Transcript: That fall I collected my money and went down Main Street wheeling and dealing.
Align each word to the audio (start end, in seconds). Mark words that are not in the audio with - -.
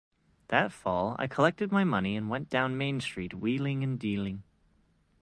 That 0.47 0.71
fall 0.71 1.15
I 1.19 1.27
collected 1.27 1.71
my 1.71 1.83
money 1.83 2.15
and 2.15 2.27
went 2.27 2.49
down 2.49 2.75
Main 2.75 3.01
Street 3.01 3.35
wheeling 3.35 3.83
and 3.83 3.99
dealing. 3.99 4.41